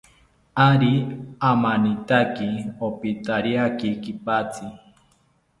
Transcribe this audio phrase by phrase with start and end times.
[0.69, 0.93] Ari
[1.49, 2.49] amanitaki,
[2.87, 4.65] opithariaki kipatzi